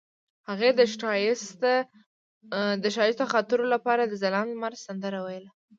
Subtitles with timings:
[0.49, 0.69] هغې
[2.83, 5.49] د ښایسته خاطرو لپاره د ځلانده لمر سندره ویله.